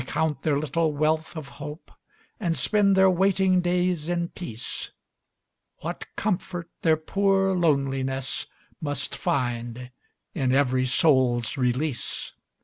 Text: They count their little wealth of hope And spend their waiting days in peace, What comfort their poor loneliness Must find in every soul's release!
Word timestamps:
They 0.03 0.07
count 0.11 0.41
their 0.41 0.57
little 0.57 0.93
wealth 0.93 1.37
of 1.37 1.47
hope 1.47 1.91
And 2.39 2.55
spend 2.55 2.97
their 2.97 3.07
waiting 3.07 3.61
days 3.61 4.09
in 4.09 4.29
peace, 4.29 4.89
What 5.81 6.05
comfort 6.15 6.71
their 6.81 6.97
poor 6.97 7.55
loneliness 7.55 8.47
Must 8.81 9.15
find 9.15 9.91
in 10.33 10.53
every 10.53 10.87
soul's 10.87 11.55
release! 11.55 12.33